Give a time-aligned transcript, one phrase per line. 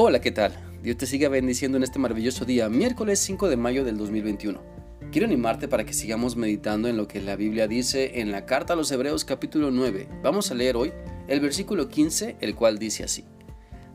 [0.00, 0.52] Hola, ¿qué tal?
[0.80, 4.62] Dios te siga bendiciendo en este maravilloso día, miércoles 5 de mayo del 2021.
[5.10, 8.74] Quiero animarte para que sigamos meditando en lo que la Biblia dice en la carta
[8.74, 10.08] a los Hebreos capítulo 9.
[10.22, 10.92] Vamos a leer hoy
[11.26, 13.24] el versículo 15, el cual dice así.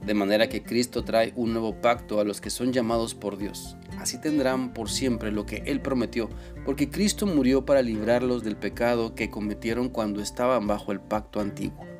[0.06, 3.78] De manera que Cristo trae un nuevo pacto a los que son llamados por Dios.
[3.98, 6.30] Así tendrán por siempre lo que Él prometió,
[6.66, 11.93] porque Cristo murió para librarlos del pecado que cometieron cuando estaban bajo el pacto antiguo.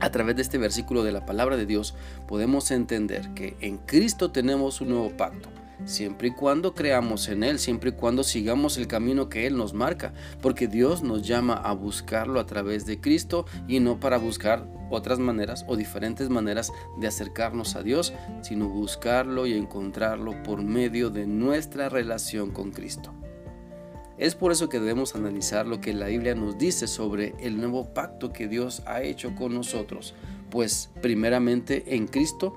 [0.00, 1.94] A través de este versículo de la palabra de Dios
[2.26, 5.50] podemos entender que en Cristo tenemos un nuevo pacto,
[5.84, 9.74] siempre y cuando creamos en Él, siempre y cuando sigamos el camino que Él nos
[9.74, 14.66] marca, porque Dios nos llama a buscarlo a través de Cristo y no para buscar
[14.88, 21.10] otras maneras o diferentes maneras de acercarnos a Dios, sino buscarlo y encontrarlo por medio
[21.10, 23.12] de nuestra relación con Cristo.
[24.20, 27.94] Es por eso que debemos analizar lo que la Biblia nos dice sobre el nuevo
[27.94, 30.14] pacto que Dios ha hecho con nosotros,
[30.50, 32.54] pues primeramente en Cristo,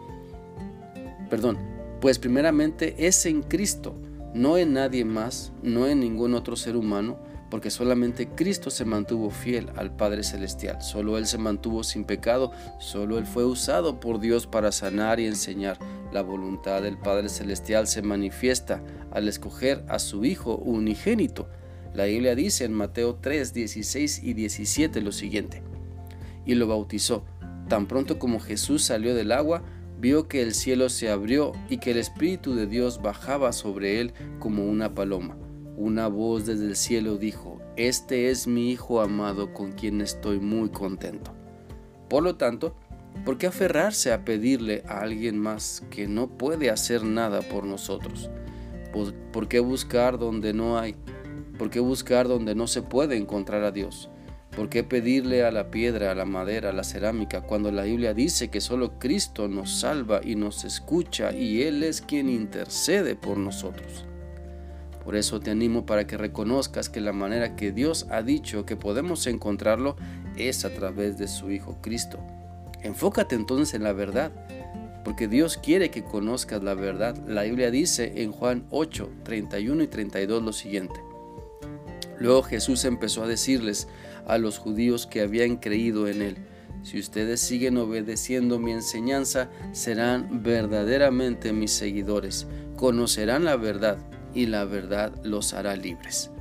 [1.29, 1.57] perdón,
[2.01, 3.95] pues primeramente es en Cristo,
[4.33, 7.17] no en nadie más, no en ningún otro ser humano,
[7.53, 12.51] porque solamente Cristo se mantuvo fiel al Padre Celestial, solo Él se mantuvo sin pecado,
[12.79, 15.77] solo Él fue usado por Dios para sanar y enseñar.
[16.11, 21.47] La voluntad del Padre Celestial se manifiesta al escoger a su Hijo unigénito.
[21.93, 25.61] La Biblia dice en Mateo 3, 16 y 17 lo siguiente,
[26.47, 27.23] y lo bautizó.
[27.69, 29.61] Tan pronto como Jesús salió del agua,
[29.99, 34.11] vio que el cielo se abrió y que el Espíritu de Dios bajaba sobre él
[34.39, 35.37] como una paloma.
[35.75, 40.69] Una voz desde el cielo dijo, Este es mi Hijo amado con quien estoy muy
[40.69, 41.33] contento.
[42.09, 42.75] Por lo tanto,
[43.25, 48.29] ¿por qué aferrarse a pedirle a alguien más que no puede hacer nada por nosotros?
[49.31, 50.95] ¿Por qué buscar donde no hay?
[51.57, 54.11] ¿Por qué buscar donde no se puede encontrar a Dios?
[54.55, 58.13] ¿Por qué pedirle a la piedra, a la madera, a la cerámica, cuando la Biblia
[58.13, 63.37] dice que solo Cristo nos salva y nos escucha y Él es quien intercede por
[63.37, 64.05] nosotros?
[65.03, 68.75] Por eso te animo para que reconozcas que la manera que Dios ha dicho que
[68.75, 69.95] podemos encontrarlo
[70.37, 72.19] es a través de su Hijo Cristo.
[72.81, 74.31] Enfócate entonces en la verdad,
[75.03, 77.17] porque Dios quiere que conozcas la verdad.
[77.27, 80.99] La Biblia dice en Juan 8, 31 y 32 lo siguiente.
[82.19, 83.87] Luego Jesús empezó a decirles
[84.25, 86.37] a los judíos que habían creído en él,
[86.83, 93.97] si ustedes siguen obedeciendo mi enseñanza, serán verdaderamente mis seguidores, conocerán la verdad
[94.33, 96.31] y la verdad los hará libres.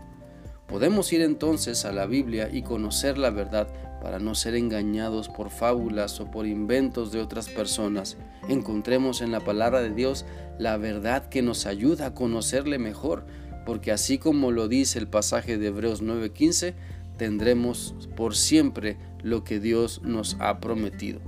[0.66, 3.69] Podemos ir entonces a la Biblia y conocer la verdad
[4.00, 8.16] para no ser engañados por fábulas o por inventos de otras personas.
[8.48, 10.25] Encontremos en la palabra de Dios
[10.58, 13.26] la verdad que nos ayuda a conocerle mejor,
[13.64, 16.75] porque así como lo dice el pasaje de Hebreos 9:15,
[17.16, 21.20] tendremos por siempre lo que Dios nos ha prometido.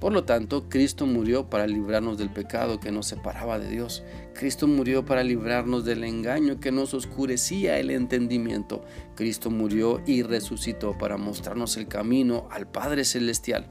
[0.00, 4.04] Por lo tanto, Cristo murió para librarnos del pecado que nos separaba de Dios.
[4.34, 8.84] Cristo murió para librarnos del engaño que nos oscurecía el entendimiento.
[9.14, 13.68] Cristo murió y resucitó para mostrarnos el camino al Padre Celestial.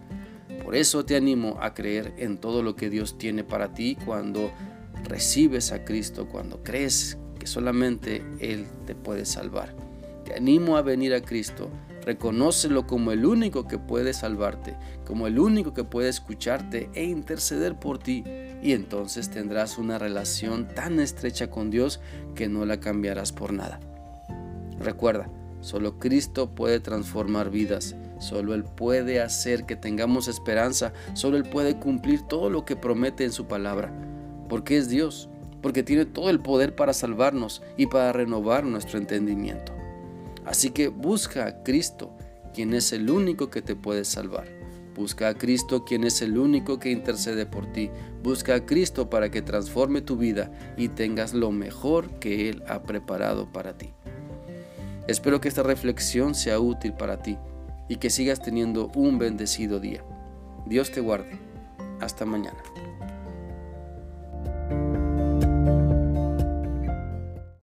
[0.63, 4.51] Por eso te animo a creer en todo lo que Dios tiene para ti cuando
[5.03, 9.75] recibes a Cristo, cuando crees que solamente Él te puede salvar.
[10.25, 11.69] Te animo a venir a Cristo.
[12.05, 17.79] Reconócelo como el único que puede salvarte, como el único que puede escucharte e interceder
[17.79, 18.23] por ti.
[18.61, 21.99] Y entonces tendrás una relación tan estrecha con Dios
[22.35, 23.79] que no la cambiarás por nada.
[24.79, 25.29] Recuerda,
[25.61, 27.95] solo Cristo puede transformar vidas.
[28.19, 30.93] Solo Él puede hacer que tengamos esperanza.
[31.13, 33.91] Solo Él puede cumplir todo lo que promete en su palabra.
[34.47, 35.27] Porque es Dios
[35.65, 39.74] porque tiene todo el poder para salvarnos y para renovar nuestro entendimiento.
[40.45, 42.15] Así que busca a Cristo,
[42.53, 44.47] quien es el único que te puede salvar.
[44.95, 47.89] Busca a Cristo, quien es el único que intercede por ti.
[48.23, 52.83] Busca a Cristo para que transforme tu vida y tengas lo mejor que Él ha
[52.83, 53.93] preparado para ti.
[55.07, 57.37] Espero que esta reflexión sea útil para ti
[57.89, 60.03] y que sigas teniendo un bendecido día.
[60.65, 61.37] Dios te guarde.
[61.99, 62.57] Hasta mañana.